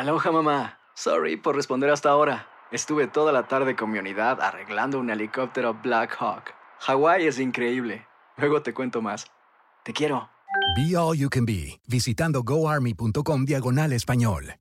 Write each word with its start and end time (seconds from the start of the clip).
Aloha 0.00 0.32
mamá. 0.32 0.78
Sorry 0.94 1.36
por 1.36 1.54
responder 1.54 1.90
hasta 1.90 2.08
ahora. 2.08 2.46
Estuve 2.72 3.06
toda 3.06 3.32
la 3.32 3.48
tarde 3.48 3.76
con 3.76 3.90
mi 3.90 3.98
unidad 3.98 4.40
arreglando 4.40 4.98
un 4.98 5.10
helicóptero 5.10 5.74
Black 5.74 6.16
Hawk. 6.18 6.54
Hawái 6.78 7.26
es 7.26 7.38
increíble. 7.38 8.06
Luego 8.38 8.62
te 8.62 8.72
cuento 8.72 9.02
más. 9.02 9.26
Te 9.84 9.92
quiero. 9.92 10.30
Be 10.74 10.96
All 10.96 11.18
You 11.18 11.28
Can 11.28 11.44
Be, 11.44 11.82
visitando 11.86 12.42
goarmy.com 12.42 13.44
diagonal 13.44 13.92
español. 13.92 14.54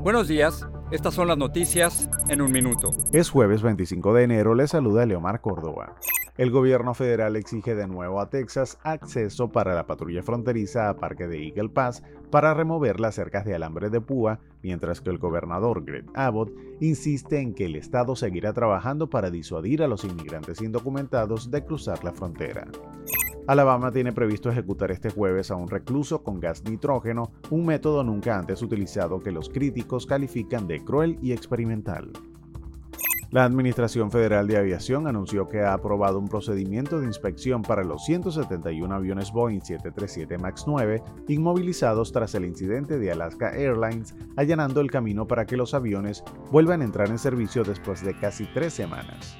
Buenos 0.00 0.28
días, 0.28 0.68
estas 0.90 1.14
son 1.14 1.28
las 1.28 1.38
noticias 1.38 2.10
en 2.28 2.42
un 2.42 2.52
minuto. 2.52 2.90
Es 3.14 3.30
jueves 3.30 3.62
25 3.62 4.12
de 4.12 4.24
enero, 4.24 4.54
le 4.54 4.68
saluda 4.68 5.06
Leomar 5.06 5.40
Córdoba. 5.40 5.96
El 6.36 6.50
gobierno 6.50 6.94
federal 6.94 7.36
exige 7.36 7.76
de 7.76 7.86
nuevo 7.86 8.20
a 8.20 8.28
Texas 8.28 8.76
acceso 8.82 9.52
para 9.52 9.72
la 9.72 9.86
patrulla 9.86 10.20
fronteriza 10.20 10.88
a 10.88 10.96
Parque 10.96 11.28
de 11.28 11.46
Eagle 11.46 11.68
Pass 11.68 12.02
para 12.32 12.54
remover 12.54 12.98
las 12.98 13.14
cercas 13.14 13.44
de 13.44 13.54
alambre 13.54 13.88
de 13.88 14.00
púa, 14.00 14.40
mientras 14.60 15.00
que 15.00 15.10
el 15.10 15.18
gobernador 15.18 15.84
Greg 15.84 16.06
Abbott 16.14 16.50
insiste 16.80 17.38
en 17.38 17.54
que 17.54 17.66
el 17.66 17.76
estado 17.76 18.16
seguirá 18.16 18.52
trabajando 18.52 19.08
para 19.08 19.30
disuadir 19.30 19.84
a 19.84 19.86
los 19.86 20.02
inmigrantes 20.02 20.60
indocumentados 20.60 21.52
de 21.52 21.64
cruzar 21.64 22.02
la 22.02 22.12
frontera. 22.12 22.66
Alabama 23.46 23.92
tiene 23.92 24.12
previsto 24.12 24.50
ejecutar 24.50 24.90
este 24.90 25.10
jueves 25.10 25.52
a 25.52 25.56
un 25.56 25.68
recluso 25.68 26.24
con 26.24 26.40
gas 26.40 26.64
nitrógeno, 26.64 27.30
un 27.50 27.64
método 27.64 28.02
nunca 28.02 28.36
antes 28.36 28.60
utilizado 28.60 29.22
que 29.22 29.30
los 29.30 29.50
críticos 29.50 30.04
califican 30.04 30.66
de 30.66 30.82
cruel 30.82 31.16
y 31.22 31.30
experimental. 31.30 32.10
La 33.34 33.42
Administración 33.42 34.12
Federal 34.12 34.46
de 34.46 34.56
Aviación 34.56 35.08
anunció 35.08 35.48
que 35.48 35.60
ha 35.60 35.72
aprobado 35.72 36.20
un 36.20 36.28
procedimiento 36.28 37.00
de 37.00 37.06
inspección 37.08 37.62
para 37.62 37.82
los 37.82 38.04
171 38.04 38.94
aviones 38.94 39.32
Boeing 39.32 39.58
737 39.58 40.38
MAX 40.38 40.66
9 40.68 41.02
inmovilizados 41.26 42.12
tras 42.12 42.36
el 42.36 42.44
incidente 42.44 42.96
de 42.96 43.10
Alaska 43.10 43.50
Airlines, 43.50 44.14
allanando 44.36 44.80
el 44.80 44.88
camino 44.88 45.26
para 45.26 45.46
que 45.46 45.56
los 45.56 45.74
aviones 45.74 46.22
vuelvan 46.52 46.80
a 46.80 46.84
entrar 46.84 47.08
en 47.08 47.18
servicio 47.18 47.64
después 47.64 48.04
de 48.04 48.16
casi 48.16 48.46
tres 48.54 48.72
semanas. 48.72 49.36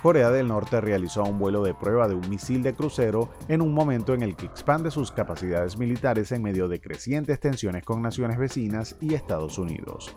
Corea 0.00 0.30
del 0.30 0.48
Norte 0.48 0.80
realizó 0.80 1.24
un 1.24 1.38
vuelo 1.38 1.62
de 1.62 1.74
prueba 1.74 2.08
de 2.08 2.14
un 2.14 2.30
misil 2.30 2.62
de 2.62 2.72
crucero 2.72 3.32
en 3.48 3.60
un 3.60 3.74
momento 3.74 4.14
en 4.14 4.22
el 4.22 4.34
que 4.34 4.46
expande 4.46 4.90
sus 4.90 5.12
capacidades 5.12 5.76
militares 5.76 6.32
en 6.32 6.42
medio 6.42 6.68
de 6.68 6.80
crecientes 6.80 7.38
tensiones 7.38 7.84
con 7.84 8.00
naciones 8.00 8.38
vecinas 8.38 8.96
y 9.02 9.12
Estados 9.12 9.58
Unidos. 9.58 10.16